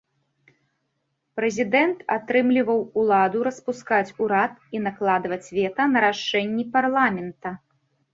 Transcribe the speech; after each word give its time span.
Прэзідэнт 1.39 1.99
атрымліваў 2.15 2.79
ўлада 3.01 3.41
распускаць 3.47 4.13
урад 4.25 4.53
і 4.77 4.81
накладаць 4.87 5.51
вета 5.59 5.83
на 5.93 5.99
рашэнні 6.07 6.63
парламента. 6.79 7.49